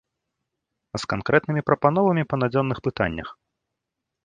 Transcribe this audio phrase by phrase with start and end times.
[1.03, 3.27] З канкрэтнымі прапановамі па надзённых пытаннях.